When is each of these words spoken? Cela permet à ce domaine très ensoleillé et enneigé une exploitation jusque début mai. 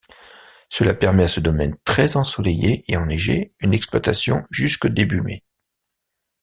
Cela 0.67 0.95
permet 0.95 1.25
à 1.25 1.27
ce 1.27 1.39
domaine 1.39 1.77
très 1.85 2.17
ensoleillé 2.17 2.83
et 2.87 2.97
enneigé 2.97 3.53
une 3.59 3.71
exploitation 3.75 4.41
jusque 4.49 4.87
début 4.87 5.21
mai. 5.21 5.43